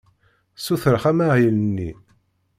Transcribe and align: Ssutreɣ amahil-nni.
Ssutreɣ 0.57 1.03
amahil-nni. 1.11 1.91